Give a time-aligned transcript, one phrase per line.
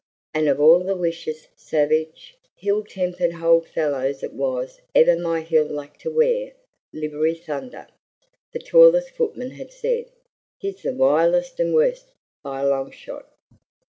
[0.33, 5.65] "An' of all the wicious, savage, hill tempered hold fellows it was ever my hill
[5.67, 6.53] luck to wear
[6.91, 7.85] livery hunder,"
[8.51, 10.05] the tallest footman had said,
[10.57, 13.31] "he's the wiolentest and wust by a long shot."